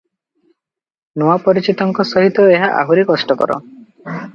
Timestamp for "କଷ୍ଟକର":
3.15-3.65